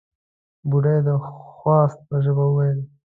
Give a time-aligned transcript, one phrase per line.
[0.69, 1.09] بوډۍ د
[1.57, 2.79] خواست په ژبه وويل: